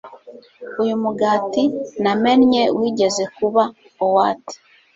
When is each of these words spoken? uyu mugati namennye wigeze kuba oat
uyu 0.81 0.95
mugati 1.03 1.63
namennye 2.03 2.63
wigeze 2.77 3.23
kuba 3.37 3.63
oat 4.05 4.43